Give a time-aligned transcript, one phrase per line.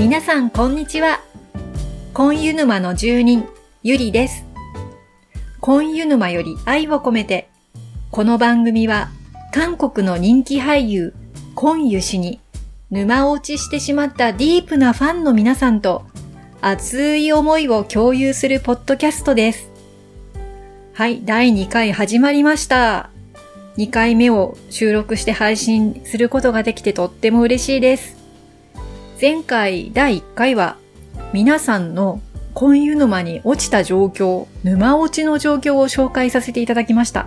[0.00, 1.20] 皆さんこんにちは。
[2.14, 3.46] コンユ沼の住人、
[3.82, 4.46] ゆりです。
[5.60, 7.50] コンユ沼より愛を込めて、
[8.10, 9.10] この番組は
[9.52, 11.12] 韓国の人気俳優、
[11.54, 12.40] コンユ氏に
[12.90, 16.06] 沼落ちしてしまったディープなファンの皆さんと
[16.62, 19.70] 熱い思いを共有するポッドキャストです。
[20.94, 23.10] はい、第2回始まりました。
[23.76, 28.19] 2回目を収録して配信することができてとっても嬉しいです。
[29.20, 30.78] 前回第1回は
[31.34, 32.22] 皆さんの
[32.54, 37.26] 婚湯沼に落ちた状況、沼落ちの状況を紹介させていただきました。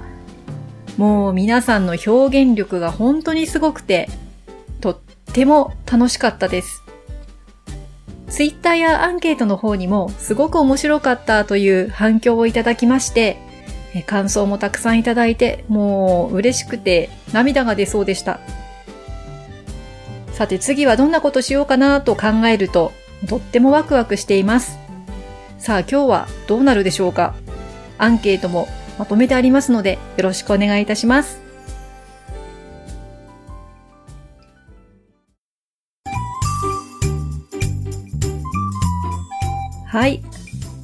[0.98, 4.10] もう皆さんの表現力が本当にすごくて、
[4.82, 4.98] とっ
[5.34, 6.82] ても楽しかったです。
[8.28, 13.38] ツイッターやアンケートの方にもすごく面白かったという反響をいただきまして、
[14.08, 18.40] 感想もたくさんいただいて、もう嬉しくて涙が出そうでした。
[20.44, 22.92] さて次はどんなことしようかなと考えると、
[23.30, 24.78] とってもワクワクしています。
[25.58, 27.34] さあ今日はどうなるでしょうか
[27.98, 28.68] アンケートも
[29.00, 31.42] まとめてありますのでよろしくお願いいたします。
[39.88, 40.22] はい。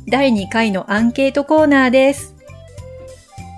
[0.08, 2.34] 第2回のアンケートコーナーです。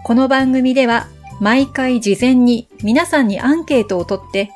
[0.04, 1.06] この番組では
[1.40, 4.50] 毎回事前に皆さんにアンケートを取って、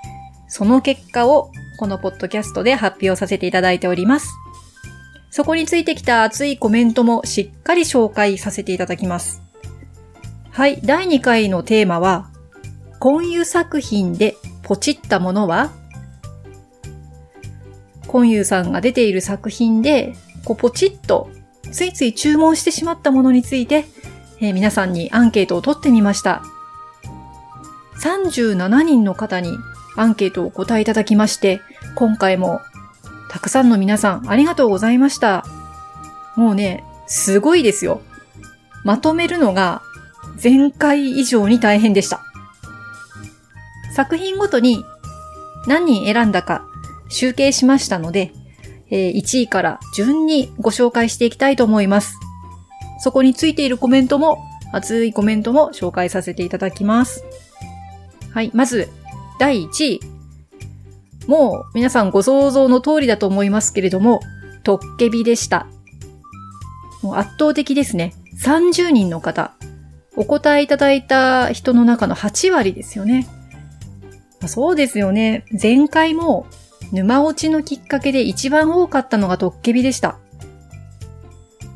[0.58, 4.34] その結果をこのポッドキャストで発表させていただいております。
[5.30, 9.42] そこについてきた熱いコメントもしっかり紹介させていただきます。
[10.52, 12.30] はい、第2回のテーマは、
[13.02, 15.74] 婚湯作品でポチったものは？
[18.08, 21.30] 婚湯さんが出ている作品で、こうポチッと
[21.74, 23.84] ついつい注文してしまったものについて、
[24.40, 26.44] えー皆さんにアンケートを取ってみました。
[28.02, 29.58] 37人の方に
[29.96, 31.62] アンケートをお答えいただきまして、
[31.96, 32.62] 今回も
[33.30, 35.46] たくさんの皆さんありがとうございました。
[36.36, 38.02] もうね、すごいですよ。
[38.84, 39.82] まとめるのが
[40.42, 42.22] 前回以上に大変でした。
[43.96, 44.84] 作品ごとに
[45.68, 46.68] 何人選んだか
[47.10, 48.34] 集計しましたので、
[48.92, 52.16] え1位から順にご紹介していきたいと思います。
[53.00, 54.40] そこについているコメントも、
[54.72, 57.24] 熱いコメントも紹介させていただきます。
[58.34, 58.90] はい、まず、
[59.40, 60.00] 第1位。
[61.28, 64.20] もう皆さんご想像の通りだと思いますけれども、
[64.64, 65.68] トッケビでした。
[67.02, 68.14] もう圧倒的ですね。
[68.44, 69.54] 30人の方。
[70.18, 73.28] お答えいただいた人の中の8割ですよね。
[74.42, 75.46] まそうですよね。
[75.62, 76.46] 前回も
[76.92, 80.18] 沼落ちのきっかけで一番多かったのがトッケビでした。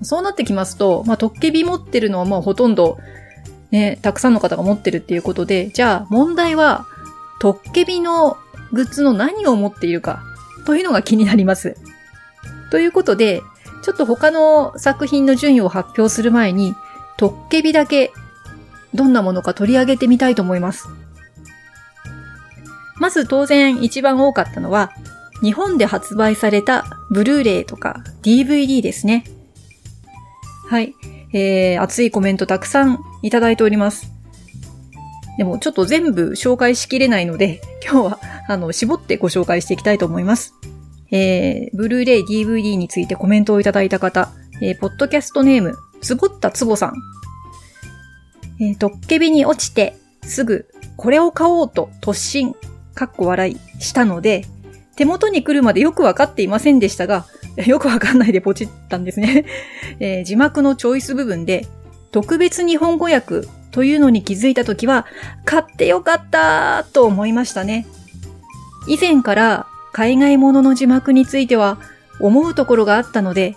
[0.01, 2.97] そうなってきますと、まあ、トッケビ持ってるのはもうほとんど、
[3.71, 6.85] ね、たくさんの方が持ってるっていうことで、じゃあ問題は、
[7.39, 8.37] トッケビの
[8.71, 10.21] グッズの何を持っているか、
[10.65, 11.75] というのが気になります。
[12.71, 13.41] ということで、
[13.81, 16.75] ちょっと他の作品の順位を発表する前に、
[17.17, 18.11] トッケビだけ、
[18.93, 20.87] どんなものか取り上げてみたいと思います。
[22.99, 24.91] まず当然一番多かったのは、
[25.41, 29.23] 日本で発売されたブルーレイとか DVD ですね。
[30.67, 30.93] はい。
[31.31, 34.18] えー、熱いコメントたくさんいただいております。
[35.39, 38.19] でもちょっと全部紹介しきれないので、 今日は、
[38.49, 40.53] あの、絞ってご紹介していきたいと思います。
[41.11, 46.93] えー、ブルーレイ DVD についてコメントをいただいた方、えー、ポッドキャストネーム、つぼったつぼさん。
[48.59, 50.67] えー、トッケビに落ちて、すぐ、
[50.97, 52.53] これを買おうと突進、
[52.93, 54.43] かっこ笑い、したので、
[54.97, 57.25] 手元に来るまで よくわかっていませんでしたが、
[57.65, 59.45] よくわかんないでポチったんですね。
[60.01, 61.65] えー字幕のチョイス部分で、
[62.11, 65.05] 特別日本語訳というのに気づいたときは、
[65.45, 67.85] 買ってよかったと思いましたね。
[68.87, 71.77] 以前から海外ものの字幕については
[72.19, 73.55] 思うところがあったので、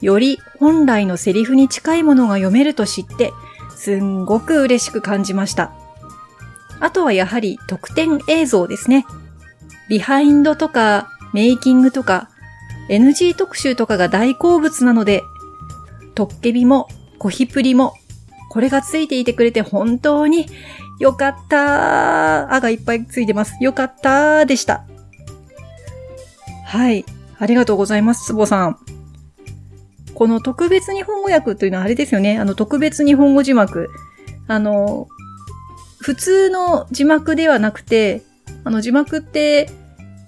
[0.00, 3.32] より本来のセリフに近いものが読めると知って、
[3.74, 5.72] すんごく嬉しく感じました。
[6.80, 9.06] あとはやはり特典映像ですね。
[9.88, 12.28] ビハインドとかメイキングとか
[12.88, 15.22] NG 特集とかが大好物なので、
[16.14, 16.88] トッケビも
[17.18, 17.94] コヒプリも
[18.56, 20.46] これがついていてくれて本当に
[20.98, 23.54] よかったーあがいっぱいついてます。
[23.60, 24.86] よかったーでした。
[26.64, 27.04] はい。
[27.38, 28.78] ありがとうございます、つぼさん。
[30.14, 32.38] この特別日本語訳というのはあれですよね。
[32.38, 33.90] あの特別日本語字幕。
[34.48, 35.06] あの、
[35.98, 38.22] 普通の字幕ではなくて、
[38.64, 39.68] あの字幕って、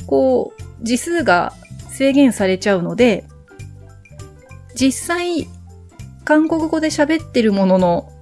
[0.06, 1.54] こう、字数が
[1.88, 3.24] 制限されちゃうので、
[4.74, 5.48] 実際、
[6.26, 8.12] 韓国語で喋ってるものの、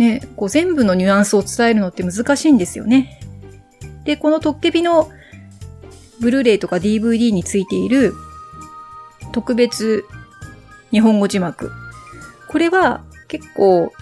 [0.00, 3.20] ね、こう全部のニュアンスを伝えるのって難しいんですよね。
[4.04, 5.10] で、このトッケビの
[6.20, 8.14] ブルーレイとか DVD についている
[9.32, 10.06] 特別
[10.90, 11.70] 日本語字幕。
[12.48, 13.92] これは結構、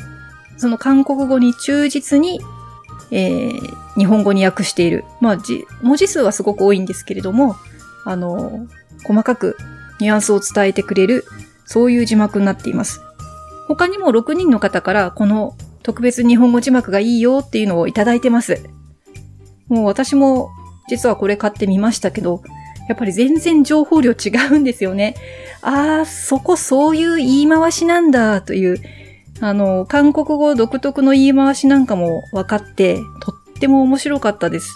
[0.56, 2.40] その韓国語に忠実に、
[3.10, 5.04] えー、日本語に訳している。
[5.20, 7.56] まあ、じ、文字数はすごく多いんですけれども、
[8.04, 8.68] あの、
[9.02, 9.56] 細かく
[9.98, 11.24] ニュアンスを伝えてくれる、
[11.66, 13.00] そういう字幕になっています。
[13.66, 15.56] 他にも6人の方からこの
[15.88, 18.62] 特別日本語字幕がいいよっていうのをいただいてます。
[19.68, 20.50] もう私も
[20.86, 22.42] 実はこれ買ってみましたけど、
[22.90, 25.14] やっぱり全然情報量違うんですよね。
[25.62, 28.82] ああ、そこそういう言い回しなんだという、
[29.40, 34.74] あの、韓国語独特の言い回しなんかも分かって、とっても面白かったです。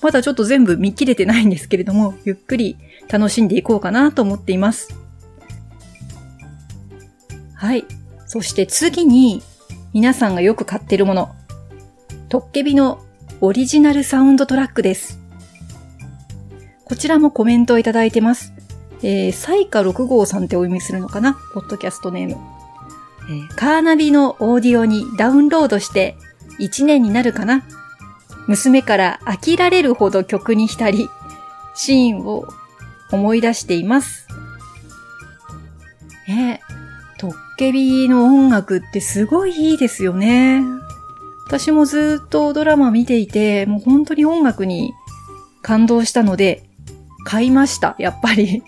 [0.00, 2.76] まだちょっと全部見切れてないんですけれども、ゆっくり
[3.08, 4.96] 楽しんでいこうかなと思っています。
[7.56, 7.84] はい。
[8.26, 9.42] そして次に、
[9.92, 11.34] 皆さんがよく買ってるもの。
[12.30, 13.04] トッケビの
[13.42, 15.20] オリジナルサウンドトラックです。
[16.86, 18.54] こちらもコメントをいただいてます。
[19.02, 21.36] えー、サイカ6号さんってお読みするのかな？
[21.52, 22.36] ポッドキャストネーム。
[23.28, 26.16] えー、カーナビのオーディオにダウンロードして
[26.58, 27.62] 1年になるかな？
[28.46, 31.08] 娘から飽きられるほど曲に浸り、
[31.74, 32.46] シーンを
[33.10, 34.26] 思い出しています。
[36.26, 36.62] ね
[37.22, 40.60] トッケビの音楽ってすごいいいですよね。
[41.46, 44.92] 私もずっとドラマ見ていて、もう本当に音楽に
[45.62, 46.64] 感動したので、
[47.24, 48.64] 買いました、やっぱり。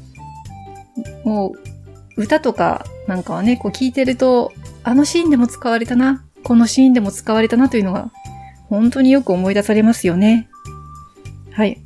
[1.24, 1.54] も
[2.18, 4.52] う、歌とかなんかはね、こう聞いてると、
[4.84, 8.12] あのシーンでも使われたな、このシーンでも使われたなというのが、
[8.68, 10.50] 本当によく思い出されますよね。
[11.52, 11.80] はい。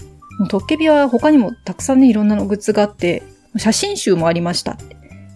[0.48, 3.22] トッケビは他にもたくさんね、いろんなのグッズがあって、
[3.56, 4.76] 写真集もありました。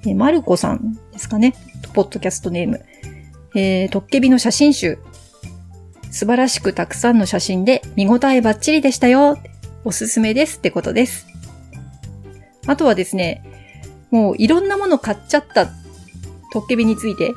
[0.08, 1.54] えマルコさんですかね。
[1.94, 2.84] ポッドキャストネーム。
[3.54, 4.98] えー、トッケビの写真集。
[6.10, 9.38] 素晴らしくたくさんの写真で見応えバッチリでしたよ。
[9.84, 11.26] おすすめですってことです。
[12.66, 13.42] あとはですね、
[14.10, 15.66] もういろんなもの買っちゃった、
[16.52, 17.32] トッケビについて、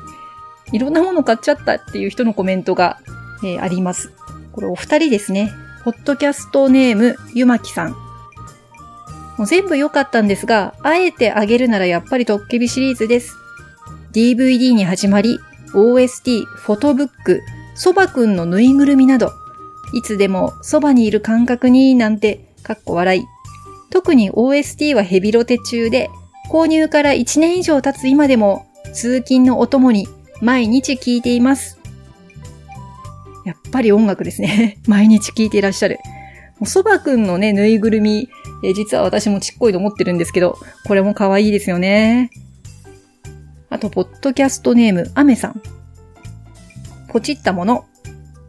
[0.72, 2.98] いろんなもの買っちゃったっていう人のコメントが、
[3.44, 4.12] えー、あります。
[4.52, 5.50] これお二人ですね。
[5.84, 8.11] ポッドキャストネーム、ゆまきさん。
[9.38, 13.36] もう全部良かったんですが、あえてあげるならやっぱりトッケビシリーズです。
[14.12, 15.38] DVD に始まり、
[15.74, 17.40] OST、フォトブック、
[17.74, 19.32] そばくんのぬいぐるみなど、
[19.94, 23.22] いつでもそばにいる感覚になんて、かっこ笑い。
[23.90, 26.10] 特に OST はヘビロテ中で、
[26.50, 30.08] 購入から1年以上経つ今でも、通勤のお供に
[30.40, 31.78] 毎日聴いています。
[33.44, 34.78] やっぱり音楽ですね。
[34.86, 35.98] 毎日聴いていらっしゃる。
[36.64, 38.28] そばくんのね、ぬいぐるみ、
[38.62, 42.30] え実は私もちっこいと思ってるんですけど、これも可愛いですよね。
[43.70, 45.62] あと、ポッドキャストネーム、アメさん。
[47.08, 47.86] ポチったもの。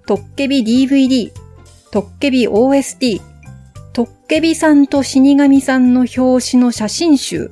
[0.05, 1.31] トッケビ DVD、
[1.91, 3.21] トッケビ OST、
[3.93, 7.51] トッケビさんと死神さんの表紙の写真集、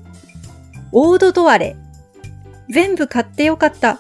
[0.92, 1.78] オードドアレ、
[2.70, 4.00] 全部買ってよかった。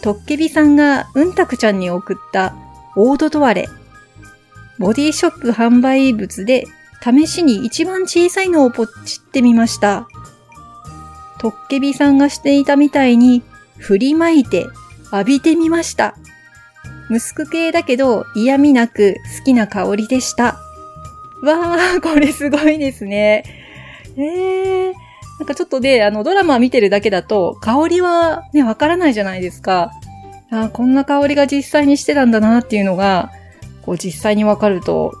[0.00, 2.54] トッケビさんがうんたくちゃんに送った
[2.96, 3.68] オードドアレ。
[4.78, 6.66] ボディショップ販売物で
[7.02, 10.06] 試しに一番小さいのをポチってみました。
[11.40, 13.42] トッケビさんがしていたみたいに
[13.78, 14.66] 振りまいて
[15.12, 16.14] 浴びてみました。
[17.08, 20.60] ムスク系だけど嫌味なく好きな香りでした。
[21.42, 23.42] わー、これすごいですね。
[24.16, 24.92] えー、
[25.40, 29.90] なんかちょっとで、あの、ドラマ見てるだけだと、香りはね、わからないじゃないですか。
[30.52, 33.32] あこんな香りが実際にしてたんだなっていうのが、
[33.84, 35.14] こう実際にわかると、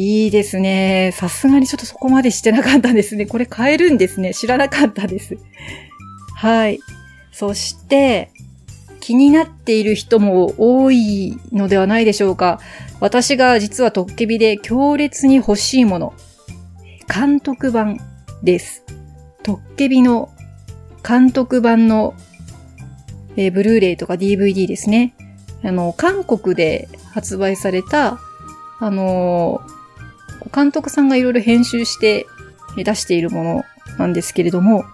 [0.00, 1.10] いいですね。
[1.12, 3.26] さすがにちょっとそこまでしてなかったですね。
[3.26, 4.32] これ買えるんですね。
[4.32, 5.36] 知らなかったです。
[6.36, 6.78] はい。
[7.32, 8.30] そして、
[9.00, 12.60] 気になっている人も多いのではないでしょうか。
[13.00, 16.14] 私が実はトッケビで強烈に欲しいもの。
[17.12, 17.98] 監督版
[18.44, 18.84] です。
[19.42, 20.30] トッケビの
[21.04, 22.14] 監督版の、
[23.36, 25.16] え、ブルーレイとか DVD ですね。
[25.64, 28.20] あの、韓国で発売された、
[28.78, 29.77] あのー、
[30.54, 32.26] 監督さんがいろいろ編集して
[32.76, 33.64] 出しているもの
[33.98, 34.84] なんですけれども、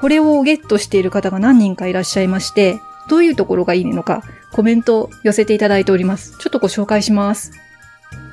[0.00, 6.36] これをゲットしている方が何人かいらっしゃいまして、どういうところがいいのか、コメントを寄せていただいております。
[6.38, 7.52] ちょっとご紹介します。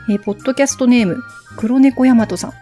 [0.10, 1.24] えー、ポッドキャストネーム、
[1.58, 2.52] 黒猫ヤマトさん。
[2.52, 2.54] え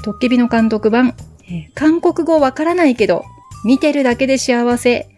[0.00, 3.24] ー、トッケビの監督版、えー、韓国語わからないけど、
[3.64, 5.08] 見てるだけで幸せ。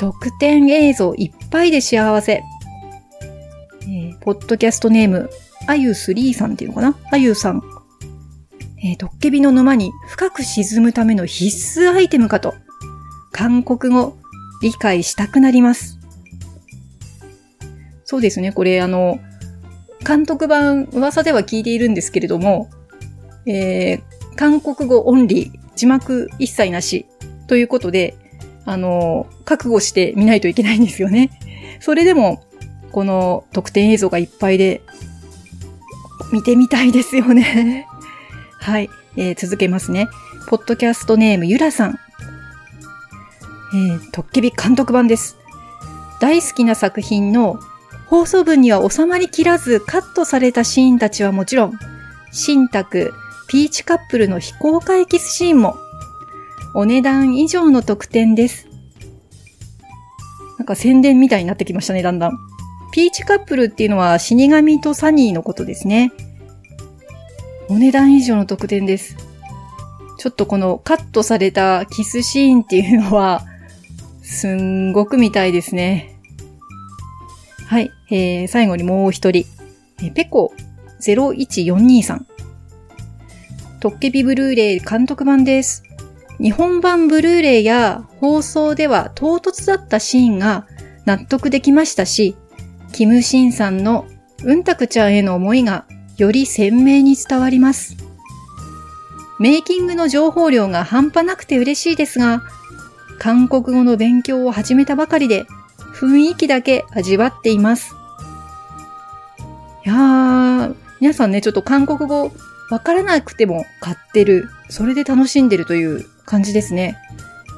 [0.00, 2.42] 特典映像いっぱいで幸せ。
[3.82, 5.30] えー、ポッドキャストネーム、
[5.68, 6.96] あゆ3さんっていうのかな？
[7.12, 7.62] あゆさん。
[8.82, 12.54] えー、トッケビの沼に深く沈むための必須アイテムかと。
[13.32, 14.16] 韓国語、
[14.62, 15.98] 理解したくなります。
[18.04, 19.20] そうですね、これあの、
[20.06, 22.70] 監督版噂では聞いているんですけれども、
[23.44, 27.06] えー、韓国語オンリー、字幕一切なし、
[27.46, 28.16] ということで、
[28.64, 31.30] あの、覚悟して見ないといけないんですよね。
[31.80, 32.42] それでも、
[32.92, 34.80] この特典映像がいっぱいで、
[36.32, 37.86] 見てみたいですよね。
[38.60, 40.08] はい、えー、続けますね。
[40.46, 41.98] ポッドキャストネームゆらさん。
[43.74, 45.36] えー、トッケビ監督版です。
[46.20, 47.58] 大好きな作品の
[48.06, 51.78] 放送文には収まりきらずカットされたシーンたちはもちろん、
[52.32, 53.12] 新宅、
[53.48, 55.76] ピーチカップルの非公開キスシーンも、
[56.74, 58.66] お値段以上の特典です。
[60.58, 62.38] なんか宣伝みたいになってきましたね、だんだん。
[62.92, 66.12] ピーチカップルっていうのは死神とサニーのことですね。
[67.68, 69.16] お値段以上の特典です。
[70.18, 73.44] ちょっとこのカットされたキスシーンっていうのは、
[74.22, 76.18] すんごく見たいですね。
[77.66, 77.90] はい。
[78.10, 79.44] えー、最後にもう一人。
[80.02, 80.52] え、ペコ
[81.00, 82.26] 01423さん。
[83.80, 85.84] トッケビブルーレイ監督版です。
[86.40, 90.66] 日本版ブルーレイや放送では唐突だったシーンが
[91.04, 92.36] 納得できましたし、
[92.98, 94.08] キムシンさんの
[94.42, 95.86] うんたくちゃんへの思いが
[96.16, 97.96] より鮮明に伝わります。
[99.38, 102.42] メイキングの情報量が半端なくて嬉しいですが、
[103.20, 105.46] 韓国語の勉強を始めたばかりで
[105.94, 107.94] 雰囲気だけ味わっています。
[109.86, 112.32] いやー、皆さんね、ちょっと韓国語
[112.68, 116.98] わからなくても買ってる、それで楽しんでるという感じですね。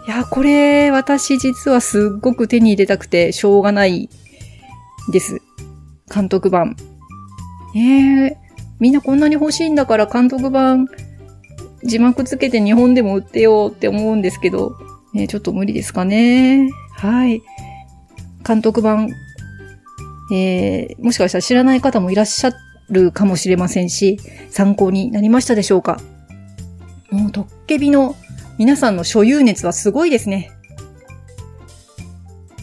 [0.06, 4.10] いや、これ、私実はすっごく手に入れたくてしょうがない
[5.10, 5.40] です。
[6.12, 6.76] 監督版。
[7.74, 8.36] えー、
[8.78, 10.86] みんなこんなに欲しいんだから監督版
[11.84, 14.76] 字幕つけて日本でも売ってようって思うんですけど、
[15.14, 16.70] ね、ちょっと無理ですかね。
[16.94, 17.42] はい。
[18.46, 19.10] 監督版、
[20.32, 22.52] えー、もしかしたら知らない方もいらっしゃ
[22.90, 24.18] るかもしれませんし、
[24.50, 26.00] 参考になりましたでしょうか
[27.10, 28.14] もう、トッケビの
[28.58, 30.52] 皆さんの所有熱はすごいですね。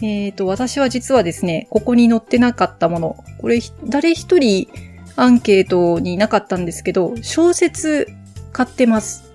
[0.00, 4.68] えっ、ー、と、私は実はですね、ここに載ってなかったもの、これ、誰一人
[5.16, 8.08] アンケートになかったんですけど、小説
[8.52, 9.32] 買ってます。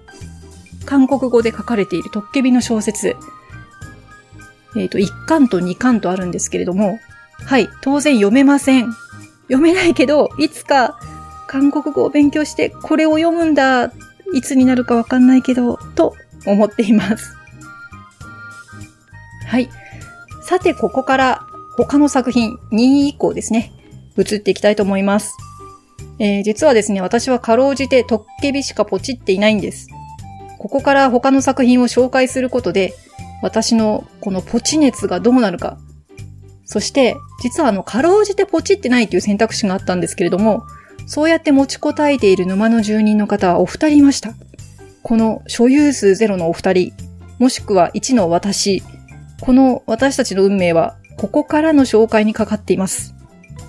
[0.85, 3.15] 韓国語で書かれているトッケビの小説。
[4.75, 6.99] えっ、ー、と、1巻と2巻とあるんですけれども、
[7.45, 8.93] はい、当然読めません。
[9.47, 10.97] 読めないけど、いつか
[11.47, 13.91] 韓国語を勉強してこれを読むんだ、
[14.33, 16.15] いつになるかわかんないけど、と
[16.45, 17.35] 思っています。
[19.45, 19.69] はい。
[20.43, 21.47] さて、ここから
[21.77, 23.71] 他の作品、2位以降ですね、
[24.17, 25.35] 移っていきたいと思います。
[26.19, 29.87] えー、実はですね、私はかろうじてトッケビしかポチっていないんです。
[30.59, 32.93] ここから他の作品を紹介することで、
[33.41, 35.77] 私のこのポチ熱がどうなるか。
[36.65, 40.63] そして、実はあの、かろうじてポチってないという選択肢があったんですけれども、
[41.05, 44.33] そうやって持ちこたえている沼の住人の方はお二人いました。
[45.03, 46.93] この所有数ゼロのお二人、
[47.39, 48.83] もしくは1の私、
[49.43, 53.13] この私たちの運命は、ここからの紹介にかかっています。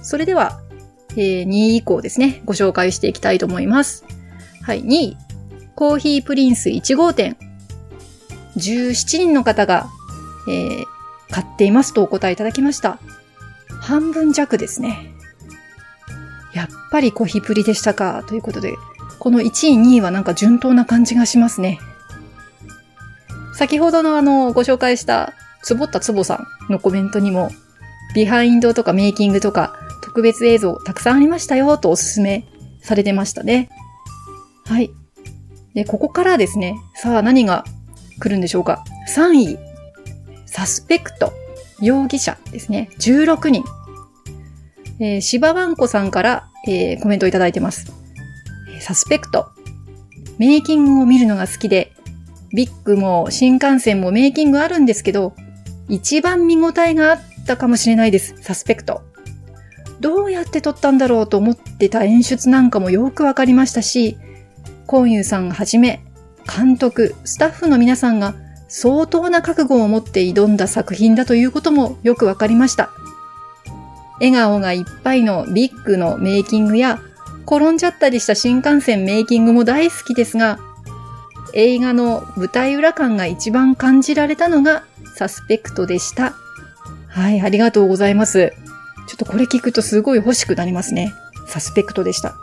[0.03, 0.61] それでは、
[1.17, 4.05] えー、2位以降ですね、ご紹介していきたいと思います。
[4.63, 5.17] はい、2位、
[5.75, 7.37] コーヒープリンス1号店。
[8.57, 9.89] 17人の方が、
[10.49, 10.85] えー、
[11.33, 13.01] 買っていますとお答えいただきました。
[13.81, 15.13] 半分弱ですね。
[16.53, 18.75] やっぱりコーヒープリでしたか、ということで、
[19.19, 21.81] この1位、2位はなんか順当な感じがしますね。
[23.55, 25.33] 先ほどのあの、ご紹介した、
[25.65, 27.51] つぼったつぼさんのコメントにも、
[28.15, 32.47] ビハインドとかメイキングとか、特別映像たくさんありましたよ、とおすすめ
[32.81, 33.71] されてましたね。
[34.67, 34.91] はい。
[35.75, 37.65] で、ここからですね、さあ何が
[38.21, 38.85] 来るんでしょうか。
[39.09, 39.59] 3位、
[40.47, 41.33] サスペクト、
[41.81, 42.91] 容疑者ですね。
[43.01, 43.65] 16人。
[45.01, 47.93] えー、芝ワンコさんから、えー、コメントをいただいてます。
[48.81, 49.49] サスペクト。
[50.39, 51.93] メイキングを見るのが好きで、
[52.55, 55.35] ビッグも新幹線もメイキングあるんですけど、
[55.89, 58.35] 一番見応えがあったかもしれないです。
[58.41, 59.03] サスペクト。
[60.01, 64.19] どうやって撮ったんだろうと思ってた演出なんかもよくわかりましたし、
[64.87, 66.05] コンユさんはじめ、
[66.47, 68.35] 監督、スタッフの皆さんが
[68.69, 72.91] 相当な覚悟を持って挑んだ作品だということもよくわかりました。
[74.21, 77.01] 笑顔がいっぱいのビッグのメイキングや、
[77.47, 80.59] 転んじゃったりした新幹線メイキングも大好きですが、
[81.53, 84.85] 映画の舞台裏感が一番感じられたのが
[85.15, 86.35] サスペクトでした。
[87.09, 88.53] はい、ありがとうございます。
[89.07, 91.13] ちょっとこれ聞くとすごい欲しくなりますね。
[91.47, 92.35] サスペクトでした。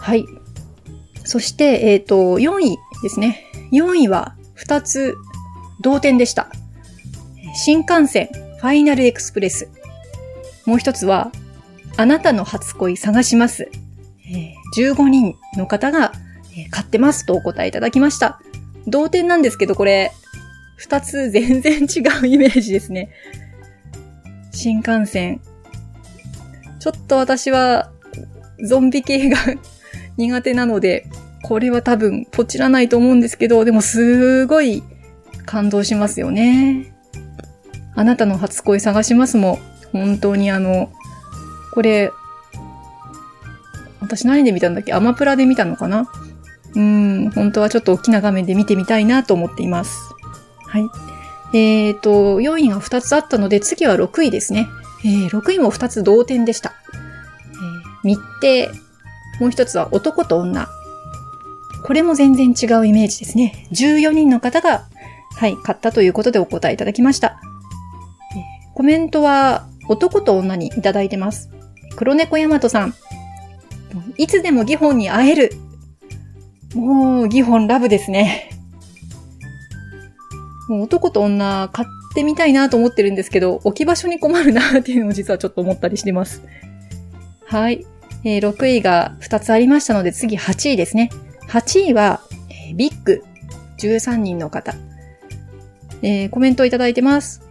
[0.00, 0.26] はい。
[1.24, 3.46] そして、えっ、ー、と、4位ですね。
[3.72, 5.16] 4位は2つ
[5.80, 6.48] 同点でした。
[7.54, 8.28] 新幹線
[8.60, 9.68] ファイナルエクスプレス。
[10.66, 11.32] もう一つは、
[11.96, 13.70] あなたの初恋探します。
[14.76, 16.12] 15人の方が
[16.56, 18.40] え、買ってますとお答えいただきました。
[18.86, 20.12] 同点なんですけど、これ、
[20.76, 23.10] 二つ全然違うイメージですね。
[24.52, 25.40] 新幹線。
[26.80, 27.90] ちょっと私は、
[28.64, 29.38] ゾンビ系が
[30.16, 31.06] 苦手なので、
[31.42, 34.82] これは多分ポチらないと思うんですけど、でもすごい
[35.44, 36.92] 感動しますよね。
[37.94, 39.58] あなたの初恋探しますも、
[39.92, 40.90] 本当にあの、
[41.72, 42.10] これ、
[44.00, 44.92] 私何で見たんだっけ？
[44.92, 46.08] アマプラで見たのかな？
[46.74, 50.13] うん、本当はちょっと大きな画面で見てみたいなと思っています。
[50.74, 50.90] はい。
[51.56, 54.68] えっ、ー、と、4位が2つあったので、次は6位ですね。
[55.04, 56.72] えー、6位も2つ同点でした。
[56.92, 58.70] えー、密偵。
[59.38, 60.68] もう一つは男と女。
[61.84, 63.68] これも全然違うイメージですね。
[63.70, 64.88] 14人の方が、
[65.36, 67.40] はい、買ったということでお答えいただきました。
[68.74, 71.50] コメントは男と女にいただいてます。
[71.94, 72.94] 黒猫ヤマトさん。
[74.16, 75.52] いつでもギホンに会える。
[76.74, 78.50] もう、ギホンラブですね。
[80.68, 86.42] もう男と女買ってみたいなと思ってるんですけど、置き場所に困るなっていうのを実はちょっと思ったりしてます。
[87.46, 87.84] はい。
[88.24, 91.10] えー、6位が2つありましたので、次8位ですね。
[91.48, 93.22] 8位は、えー、ビッグ。
[93.78, 94.74] 13人の方。
[96.02, 97.42] えー、コメントいただいてます。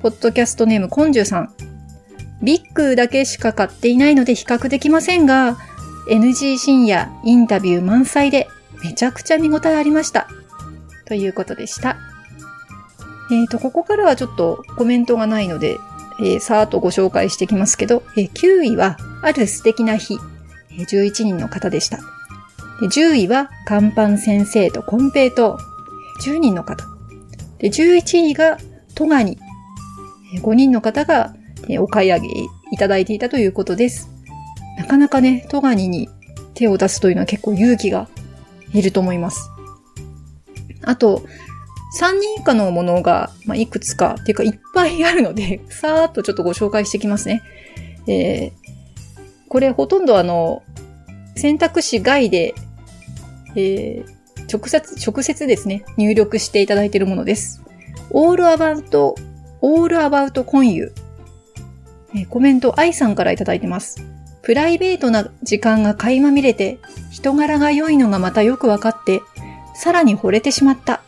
[0.00, 1.52] ポッドキャストネームコンジュさん。
[2.42, 5.58] ビッグだけしか買っていないので比較できませんが、
[6.08, 8.48] NG 深夜インタビュー満載で
[8.82, 10.28] めちゃくちゃ見応えありました。
[11.06, 11.96] ということでした。
[13.32, 15.78] えっ、ー、と、ここからはちょっとコメントがないので、
[16.20, 20.18] えー、さーっとご紹介していきますけど、えー、9位は、ある素敵な日、
[20.72, 21.96] えー、11人の方でした。
[22.80, 25.58] で10位は、看板先生とコンペイト、
[26.22, 26.84] 10人の方。
[27.58, 28.58] で、11位が、
[28.94, 29.38] トガニ、
[30.42, 31.34] 5人の方が、
[31.68, 32.28] えお買い上げ
[32.72, 34.10] いただいていたということです。
[34.76, 36.10] なかなかね、トガニに
[36.54, 38.08] 手を出すというのは結構勇気が
[38.74, 39.48] いると思います。
[40.82, 41.22] あと、
[41.98, 47.42] 3人以下のものが、まあ、いくつか、っていうかいっぱいあるので、 さーっとちょっとご紹介していきますね。
[48.06, 48.52] えー、
[49.48, 50.62] これほとんどあの、
[51.36, 52.54] 選択肢外で、
[53.54, 57.62] えー、直接、直接ですね、入力していただいているものです。
[58.12, 59.14] all about,
[59.60, 60.92] all about コンユ。
[62.14, 64.02] えコメント、愛さんからいただいてます。
[64.42, 66.78] プライベートな時間が垣間見れて、
[67.10, 69.22] 人柄が良いのがまたよくわかって、
[69.74, 71.02] さらに惚れてしまった。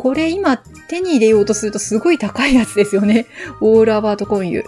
[0.00, 3.26] これ今手に入れようとするとすごい高いやつですよね。
[3.60, 4.64] オールアバートコンユ。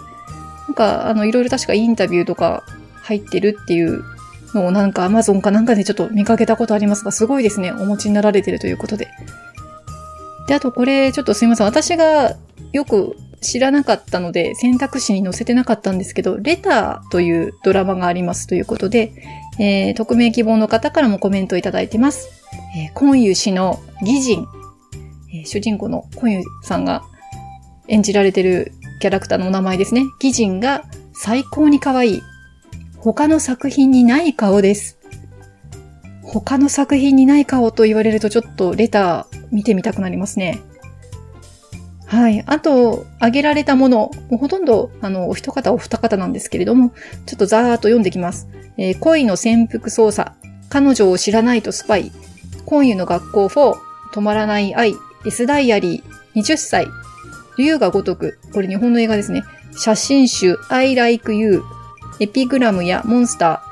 [0.67, 2.63] なんか、あの、いろいろ確かインタビューとか
[3.01, 4.03] 入ってるっていう
[4.53, 7.71] のをなんか Amazon かなんかでちょっと見かけたことありますが、すごいですね。
[7.71, 9.07] お持ちになられてるということで。
[10.47, 11.67] で、あとこれちょっとすいません。
[11.67, 12.35] 私が
[12.71, 19.13] よく知らなかったので選択肢に載せてなかったんですけど、レターというドラマがありますということで、
[19.59, 22.29] えー、匿名希望の方からもコメントいただいてます。
[22.77, 24.47] えー、コンユ氏の義人、
[25.33, 27.03] え、主人公のコンユさんが
[27.87, 30.03] 演じられてるキャラクターのお名前ですね。
[30.21, 32.21] 義人が最高に可愛い。
[32.97, 34.97] 他の作品にない顔です。
[36.21, 40.61] 他の作品にない顔と言われるとちょっとレター見てみたくなりますね。
[42.05, 42.43] はい。
[42.45, 46.91] あと、挙げられたもの、もうほとんど、あの、お一方お二方なんですけれども、
[47.25, 48.47] ちょっとざーっと読んできます。
[48.77, 50.35] えー、恋の潜伏捜査、
[50.69, 52.11] 彼女を知らないとスパイ、
[52.65, 53.75] 今夜の学校4、
[54.13, 54.93] 止まらない愛、
[55.25, 56.87] S ダイアリー、20歳、
[57.57, 59.43] 竜が如く、これ日本の映画ですね。
[59.75, 61.63] 写真集、I like you、
[62.19, 63.63] エピグラムやモンスタ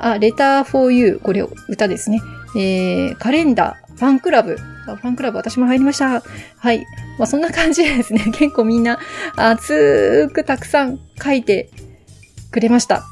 [0.00, 2.20] ー、あ、レター for you、これ歌ですね。
[2.56, 6.22] えー、カレンダー、ファンクラブ、ファンクラブ私も入りました。
[6.56, 6.86] はい。
[7.18, 8.98] まあ、そんな感じでですね、 結構みんな
[9.36, 11.70] 熱くたくさん書いて
[12.50, 13.04] くれました。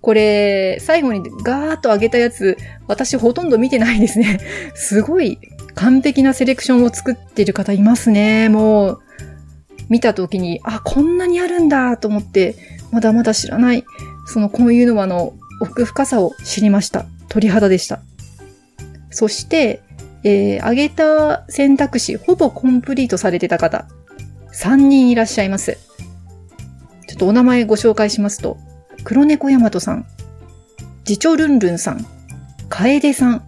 [0.00, 4.40] これ、最後にガーッと上げたやつ、私ほとんど見てないですね。
[4.74, 5.38] すごい
[5.74, 8.48] 完璧なセレクションを作ってる方いますね。
[8.48, 9.00] もう、
[9.88, 12.56] 見た時に、あ、こんなにあるんだと思って、
[12.90, 13.84] まだまだ知らない、
[14.26, 17.06] そのこういうのはの奥深さを知りました。
[17.28, 18.00] 鳥肌でした。
[19.10, 19.82] そして、
[20.24, 23.86] えー、挙げた選択肢、ほぼコンプリートされてた方、
[24.54, 25.78] 3人いらっしゃいます。
[27.08, 28.58] ちょっとお名前ご紹介しますと、
[29.04, 30.06] 黒猫ヤマトさん、
[31.04, 32.06] ジチョルンルンさん、
[32.68, 33.42] カエデさん、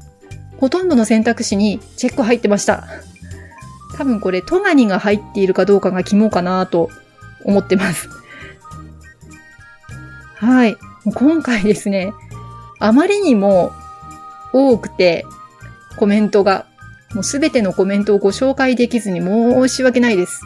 [0.59, 2.85] ほとんどの選択肢にチェック入ってました。
[3.97, 6.91] 多分これ、トガニが入っているかどうかが肝かなと
[7.45, 8.09] 思ってます。
[10.37, 10.77] はい。
[11.15, 12.13] 今回ですね、
[12.81, 13.73] あまりにも
[14.53, 15.27] 多くて、
[15.97, 16.67] コメントが、
[17.15, 20.43] もうすべてのコメントをご紹介できずに申し訳ないです。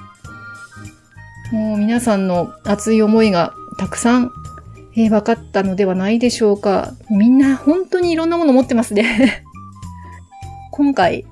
[1.53, 4.31] もう皆さんの熱い思いがたくさん、
[4.95, 6.93] えー、分かったのではないでしょうか。
[7.09, 9.45] みんな本当にいろんなもの持ってますね。
[10.79, 11.25] 今回、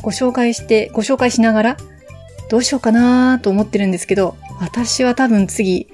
[0.00, 1.76] ご紹介して、ご紹介しながら、
[2.48, 5.88] どうしようかなと思ってるんですけど、私は多分次、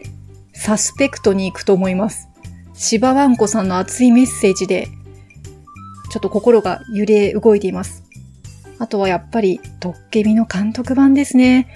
[0.53, 2.29] サスペクトに行くと思います。
[2.75, 4.89] 芝わんこさんの熱いメッセージで、
[6.13, 8.05] ちょっと心が揺れ動いています。
[8.79, 11.67] あとはやっぱり、ドッケビの監督版ですね。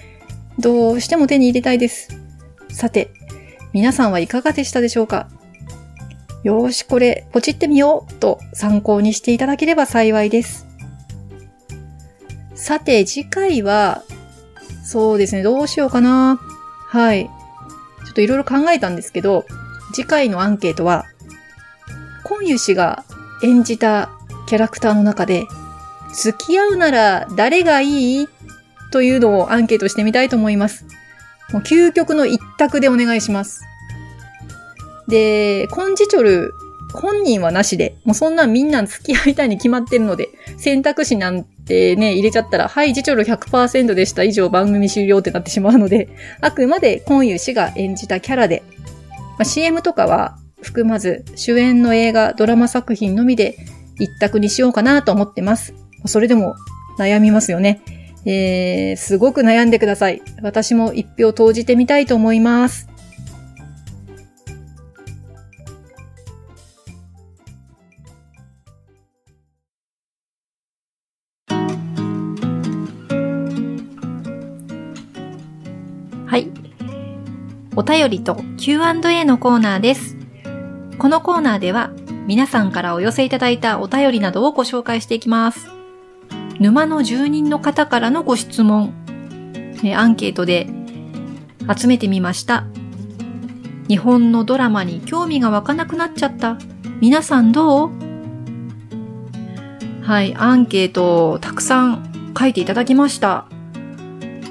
[0.59, 2.09] どうしても手に入れたいです。
[2.69, 3.09] さて、
[3.73, 5.29] 皆さんはいかがでしたでしょうか？
[6.43, 10.64] よーし、これ、ポチってみようと参考にしていただければ幸いです。
[12.55, 14.03] さて、次回は、
[14.83, 16.39] そうですね、どうしようかな。
[16.87, 17.25] はい。
[18.05, 19.45] ちょっといろいろ考えたんですけど、
[19.93, 21.05] 次回のアンケートは、
[22.23, 23.03] コンユ氏が
[23.43, 24.09] 演じた
[24.47, 25.45] キャラクターの中で、
[26.13, 28.27] 付き合うなら誰がいい？
[28.91, 30.85] というのをアンケートしてみたいと思います。
[31.51, 33.61] もう究極の一択でお願いします。
[35.09, 36.53] で、コンジチョル、
[36.93, 44.23] 本人はなしで、もうそんなんみんな付き合いたいに決まってるので、選択肢なんてね、入れちゃったら、はい、ジチョル100%でした。
[44.23, 46.09] 以上番組終了ってなってしまうので、
[46.41, 48.63] あくまでコンユ氏が演じたキャラで、
[49.37, 53.55] まあ、CM とかは含まず、主演の映画、ドラマ作品のみで
[53.99, 55.73] 一択にしようかなと思ってます。
[56.05, 56.55] それでも
[56.97, 57.81] 悩みますよね。
[58.25, 60.21] えー、すごく悩んでください。
[60.41, 62.89] 私も一票投じてみたいと思います。
[76.27, 76.49] はい。
[77.75, 80.17] お便りと Q&A のコーナーです。
[80.97, 81.91] このコーナーでは
[82.25, 85.67] 皆さんからお寄せいただいたお便りなどをご紹介していきます。
[86.59, 88.93] 沼の住人の方からのご質問、
[89.95, 90.67] アンケートで
[91.77, 92.65] 集めてみました。
[93.87, 96.57] 日本のドラマに興味が湧かなくなっちゃった。
[97.01, 97.91] 皆さんどう？
[100.01, 103.47] はい、アンケートをたくさん書いていただきました。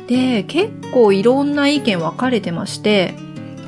[0.07, 3.15] で、結構いろんな意見分かれてまして、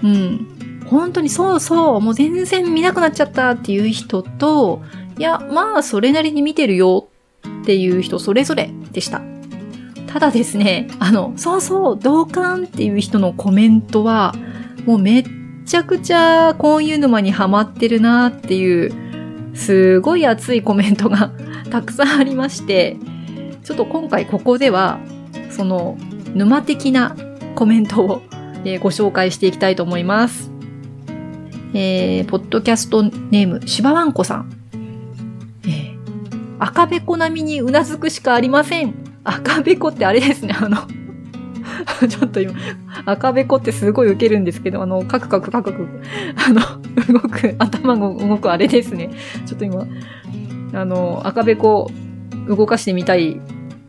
[0.02, 0.46] うん。
[0.86, 4.82] 本当にそうそう、もう全然見なくなっちゃったっていう人と、
[5.18, 7.08] いや、まあそれなりに見てるよ
[7.62, 9.20] っていう人それぞれでした。
[10.06, 14.34] ただですね、あの、そうそう、同感っていう人のコメントは、
[14.86, 15.24] もうめっ
[15.66, 18.92] ちゃくちゃこういう沼にハマってるなっていう、
[19.54, 21.32] すごい熱いコメントが
[21.70, 22.96] たくさんありまして、
[23.64, 25.00] ちょっと今回ここでは、
[25.50, 25.98] その
[26.36, 27.16] 沼的な
[27.54, 28.22] コメントを、
[28.64, 30.50] えー、ご紹介していきたいと思います。
[31.74, 34.52] えー、ポッドキャストネーム、しばわんこさん。
[35.64, 35.96] えー
[36.58, 38.94] 赤べこ並みにうなずくしかありません。
[39.24, 40.78] 赤べこってあれですね、あの
[42.08, 42.54] ちょっと今、
[43.04, 45.86] 赤べこってすごいウケるんですけど、あの、カクカクカクカク、
[46.48, 46.60] あの、
[47.12, 49.10] 動く、頭が動くあれですね。
[49.44, 49.86] ちょっと今、
[50.72, 51.90] あの、赤べこ
[52.48, 53.40] 動かしてみたい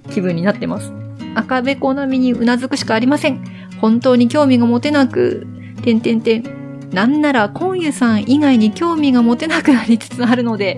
[0.09, 0.91] 気分になってます。
[1.37, 3.43] 赤べこ並みにうなずくしかありません。
[3.79, 5.45] 本当に興味が持てなく、
[5.83, 6.89] てんてんてん。
[6.91, 10.77] なんなら、コンユさん以外に興味が持てなくなりつつあるので、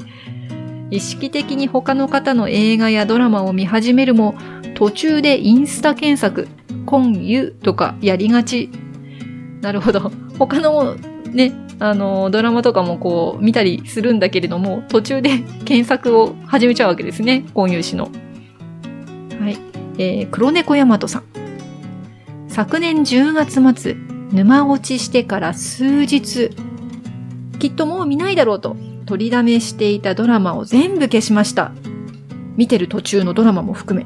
[0.91, 4.35] 意識的に他の方の映画やドラマを見始めるも、
[4.75, 6.47] 途中でインスタ検索、
[6.85, 8.69] 今湯とかやりがち。
[9.61, 10.11] なるほど。
[10.37, 10.95] 他の
[11.31, 17.45] ね、あの、ドラマとかもこう見たりするんだけれども、途中で検索を始めちゃうわけですね。
[17.53, 18.11] 今湯氏の。
[19.39, 19.68] はい。
[19.99, 21.23] えー、黒猫大和さん。
[22.47, 23.95] 昨年10月末、
[24.31, 26.49] 沼落ちしてから数日、
[27.59, 31.73] きっともう見ないだろうと取りだめしていたドラマを全部消しました。
[32.55, 34.05] 見てる途中のドラマも含め。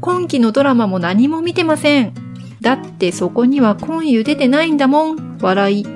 [0.00, 2.12] 今期のドラマも何も見てません。
[2.60, 5.38] だってそこには今湯出てないんだもん。
[5.40, 5.86] 笑い。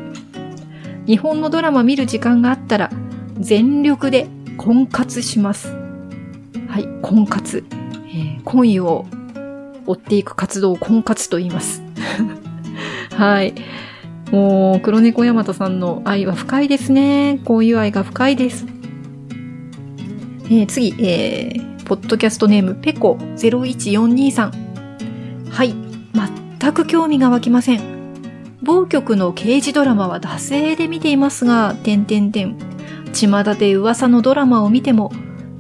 [1.07, 2.91] 日本のドラマ見る時間があったら
[3.41, 5.75] 全力で婚活します。
[6.69, 7.82] はい、婚活。
[8.15, 9.07] えー、婚湯を
[9.87, 11.83] 追っていく活動を婚活と言います。
[13.17, 13.55] はい。
[14.31, 17.41] もう、黒猫ヤマトさんの愛は深いですね。
[17.45, 18.67] こういう愛が深いです。
[20.47, 24.53] えー、次、えー、ポッドキャストネーム、ペコ01423さん。
[25.51, 25.75] はい、
[26.61, 27.81] 全く興味が湧きません。
[28.63, 32.57] 某局の刑事ドラマは惰性で見ていますが、点点点。
[33.13, 35.13] 巷で噂のドラマを見ても、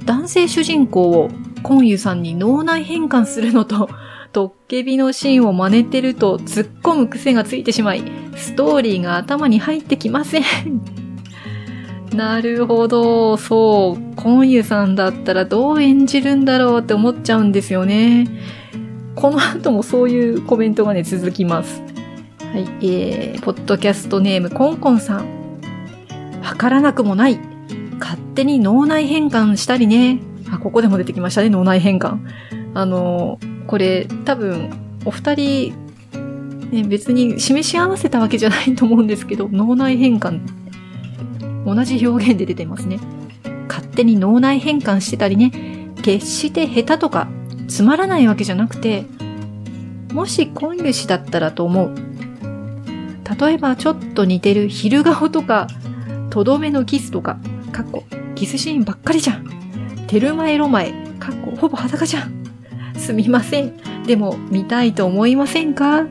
[0.04, 1.30] 男性主人公を
[1.62, 3.88] コンユさんに脳内変換するのと、
[4.32, 8.02] トッケビのシーンを真似てると突っ込む癖がついてしまい、
[8.34, 10.44] ストーリーが頭に入ってきません。
[12.16, 13.36] なるほど。
[13.36, 14.16] そう。
[14.16, 18.26] コンユさんだったらどう演じるんだろうって思っちゃうんですよね。
[19.14, 21.82] この後もそういうコメントがね、続きます。
[22.52, 25.26] はい、えー、ポッドキャストネームコンコンさん。
[26.42, 27.38] わからなくもない。
[27.98, 30.20] 勝手に脳内変換したりね。
[30.52, 32.18] あ、ここでも出てきましたね、脳内変換。
[32.74, 34.70] あの、これ多分、
[35.04, 35.74] お二人、
[36.70, 40.40] ね、別に示し合わせたわけじゃないと思うんですけど、脳内変換、
[41.64, 42.98] 同じ表現で出てますね。
[43.68, 45.52] 勝手に脳内変換してたりね、
[46.02, 47.28] 決して下手とか
[47.68, 49.06] つまらないわけじゃなくて、
[50.12, 51.94] もし今油氏だったらと思う。
[53.40, 55.68] 例えばちょっと似てる昼顔とか、
[56.28, 57.38] とどめのキスとか、
[57.72, 59.61] かっこ、キスシーンばっかりじゃん。
[60.12, 62.44] テルマエロマエ、かっこ、ほぼ裸じゃん。
[63.00, 63.72] すみません。
[64.06, 66.04] でも、見たいと思いませんか？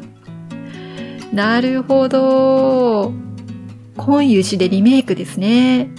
[1.32, 3.14] なるほど。
[3.98, 5.92] 今油氏でリメイクですね。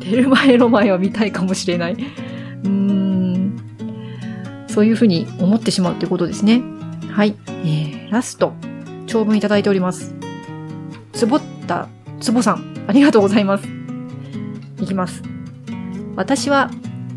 [0.00, 1.92] テルマエロマエは見たいかもしれない。
[1.92, 3.56] うーん。
[4.66, 6.60] そういうふうに思ってしまうってことですね。
[7.12, 7.36] はい。
[7.46, 8.54] えー、ラスト。
[9.06, 10.16] 長文いただいております。
[11.12, 11.86] つぼった、
[12.18, 12.64] つぼさん。
[12.88, 13.68] ありがとうございます。
[14.82, 15.22] いきます。
[16.16, 16.72] 私は、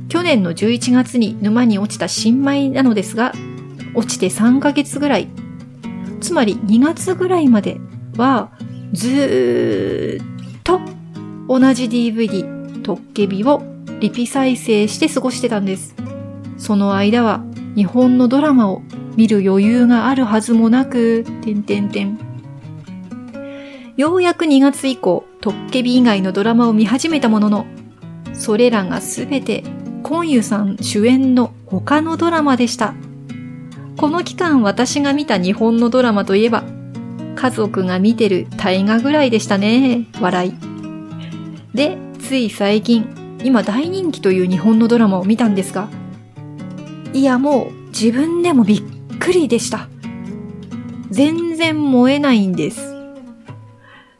[0.09, 3.31] 去年の11月に沼に落ちた新米なのですが、
[3.93, 5.27] 落ちて3ヶ月ぐらい。
[6.19, 7.79] つまり2月ぐらいまで
[8.17, 8.51] は、
[8.91, 10.81] ずーっと
[11.47, 13.61] 同じ DVD、トッケビを
[13.99, 15.95] リピ再生して過ごしてたんです。
[16.57, 17.43] その間は
[17.75, 18.81] 日本のドラマを
[19.15, 22.17] 見る余裕があるはずもなく、てんてんてん。
[23.95, 27.65] ようやく2月以降、トッケビ以外のドラマを見始めたものの、
[28.33, 29.63] それらがすべて、
[30.09, 32.95] コンユさん主演の他のドラマでした。
[33.95, 36.63] この期間私が見た日本のドラマといえば、
[37.35, 40.07] 家族が見てる大河ぐらいでしたね。
[40.19, 40.53] 笑い。
[41.75, 45.89] で、つい最近、今大人気という日本のドラマを見たんですが、
[47.13, 48.83] いやもう自分でもびっ
[49.19, 49.89] くりでした。
[51.11, 52.95] 全然燃えないんです。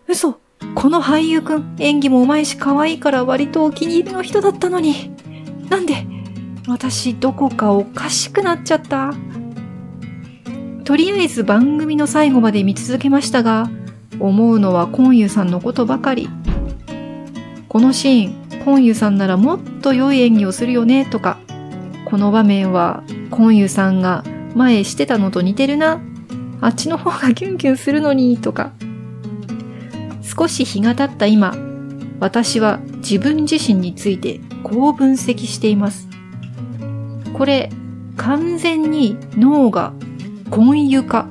[0.08, 0.40] 嘘
[0.76, 5.18] この俳優くん演技も上手いし可愛いから割とお気に入りの人だったのに。
[5.70, 6.06] なんで？
[6.68, 9.14] 私どこかおかしくなっちゃった？
[10.84, 13.70] とりあえず番組の最後まで見続けましたが、
[14.20, 16.30] 思うのはコンユさんのことばかり。
[17.68, 21.38] このシーン、コンユさんならもっと良い演技をするよね、とか、
[22.06, 24.24] この場面は、コンユさんが
[24.56, 26.02] 前してたのと似てるな。
[26.62, 28.72] あっちの方がキュンキュンするのに、とか。
[30.24, 31.56] 少し日が経った今、
[32.20, 36.08] 私は自分自身についてこう分析しています。
[37.34, 37.70] これ、
[38.18, 39.94] 完全に脳が
[40.50, 41.30] コンユ化、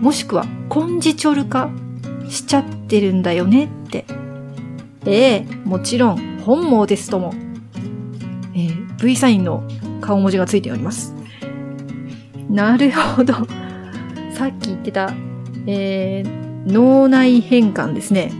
[0.00, 1.70] もしくはコンジチョル化
[2.28, 4.04] しちゃってるんだよねって。
[5.06, 7.32] ええもちろん本望ですとも。
[8.54, 9.62] えー、V サインの
[10.00, 11.14] 顔文字がついております。
[12.48, 13.34] なるほど。
[14.32, 15.12] さっき言ってた、
[15.66, 18.32] えー、脳内変換ですね。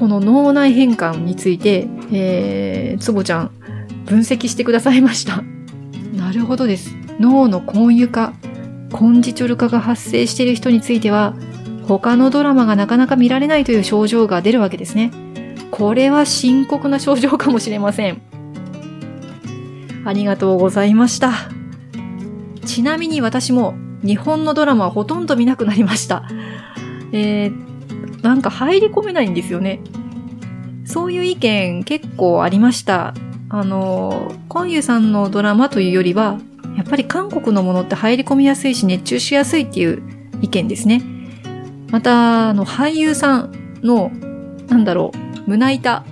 [0.00, 3.50] この脳内変換について、えー、つぼちゃん、
[4.06, 5.42] 分析してくださいました。
[6.16, 6.96] なるほどです。
[7.18, 8.32] 脳の根油化、
[8.98, 11.34] 根ジチョル化が発生している人については、
[11.86, 15.10] 他のドラマがなかなか見られないという症状が出るわけですね。
[15.70, 18.22] これは深刻な症状かもしれません。
[20.06, 21.34] ありがとうございました。
[22.64, 26.24] ちなみに私も日本のドラマはほとんど見なくなりました。
[27.12, 27.69] えー、
[28.22, 29.80] なんか入り込めないんですよね。
[30.84, 33.14] そういう意見結構ありました。
[33.48, 36.38] あの、コンユさんのドラマというよりは、
[36.76, 40.02] やっぱり韓国のものって入り込みやすいし熱中しやすいっていう
[40.40, 41.02] 意見ですね。
[41.90, 43.52] また、あの、俳優さん
[43.82, 44.10] の、
[44.68, 45.12] なんだろ
[45.46, 46.04] う、胸板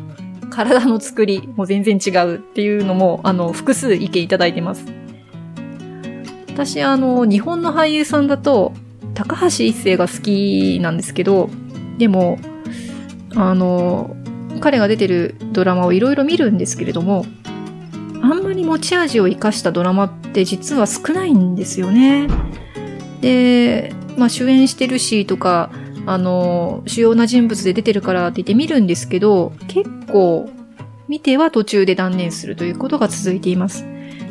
[0.50, 4.84] 体の作りも全然違うっていうのも、あの、複数意見いただいてます。
[6.48, 8.72] 私、あの、日本の俳優さんだと、
[9.14, 11.50] 高橋一生が好きなんですけど、
[11.98, 12.38] でも、
[13.34, 14.16] あの、
[14.60, 17.26] 彼が出てるドラマをいろいろ見るんですけれども、
[18.22, 22.28] あんまり持ち味を活かしたドラマって実は少ないんですよね。
[23.20, 25.70] で、まあ主演してるしとか、
[26.06, 30.48] あの、主要な人物で出てるからって言って見るんですけど、結構、
[31.08, 33.84] 見ては途中で断念するということが続いています。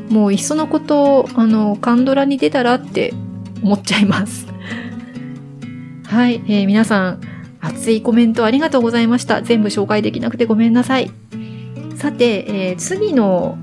[0.09, 3.13] もういっそのこと、あの、カンドラに出たらって
[3.61, 4.47] 思っちゃいます。
[6.05, 7.21] はい、えー、皆さん、
[7.59, 9.41] 熱いコメントありがとうございました。
[9.41, 11.11] 全部紹介できなくてごめんなさい。
[11.95, 13.57] さて、えー、次の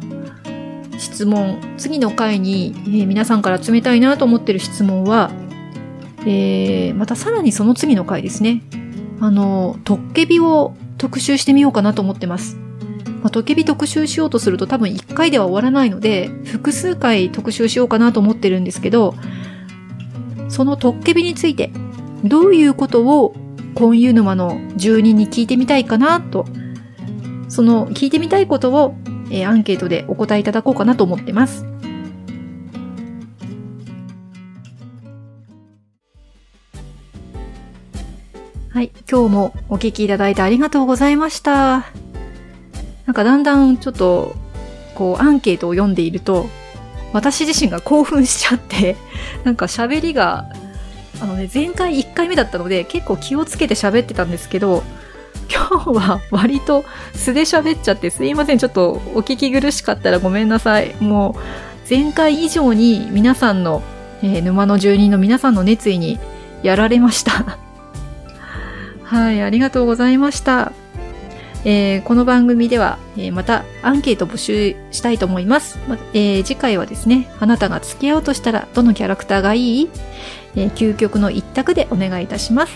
[0.98, 5.30] 質問、次の回に、えー、皆さんから集めたいなと思ってる質問は、
[6.26, 8.62] えー、またさらにその次の回ですね。
[9.20, 12.56] あの、トッケビを特集してみようかなと思ってます。
[13.22, 19.14] まあ、トッケビ特集しようとすると多分1回では終わらないので、複数回特集しようかなと思ってるんですけど、
[20.48, 21.70] そのトッケビについて、
[22.22, 23.34] どういうことを
[23.74, 26.46] 婚湯沼の住人に聞いてみたいかなと、
[27.48, 28.94] その聞いてみたいことを、
[29.30, 31.64] えー、アンケートでお答えいただこうかなと思ってます。
[38.74, 38.90] はい。
[39.08, 41.86] 今日もお聞きいただいてありがとうございました。
[43.06, 44.34] なんかだんだんちょっと、
[44.96, 46.46] こう、アンケートを読んでいると、
[47.12, 48.96] 私自身が興奮しちゃって、
[49.44, 50.46] なんか喋りが、
[51.20, 54.82] あのね、前回1回目だったので結構気をつけて喋ってたんですけど、
[55.52, 58.58] 今日は割と素で喋っちゃってすいません。
[58.58, 60.94] ちょっとお聞き苦しかったらごめんなさい。
[61.00, 61.40] もう
[61.88, 63.82] 前回以上に皆さんの、
[64.22, 66.18] えー、沼の住人の皆さんの熱意に
[66.62, 67.58] やられました。
[69.04, 70.72] はい、ありがとうございました。
[71.66, 79.90] えー、この番組では、えー、またアンケート募集したいと思います、まえー、次回はですね、あなたが付き合おうとしたらどのキャラクターがいい、
[80.56, 82.72] え究極の一択でお願いいたします。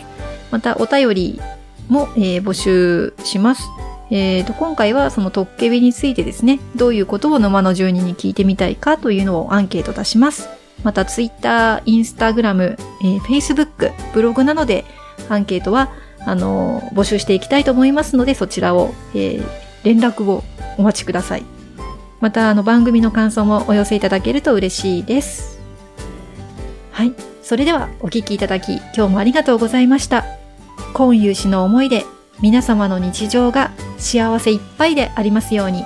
[0.50, 1.40] またお便り
[1.88, 3.68] も、え募集します。
[4.10, 10.48] えーと、今回はそのトッケビについてですね、どういうことを沼の住人に聞いてみたいかというのをアンケート出します。
[10.82, 14.84] また Twitter、Instagram、えー、Facebook、ブログなどで
[15.28, 15.90] アンケートは
[16.28, 19.44] あの、募集していきたいと思いますので、そちらを、えー、
[19.84, 20.44] 連絡を
[20.76, 21.44] お待ちください。
[22.20, 25.58] また、あの、番組の感想もお寄せいただけると嬉しいです。
[26.92, 27.12] はい。
[27.48, 30.26] それでは、お聞きいただき、今日もありがとうございました。
[30.92, 32.04] 今有志の思いで、
[32.42, 35.82] 皆様の日常が幸せいっぱいでありますように。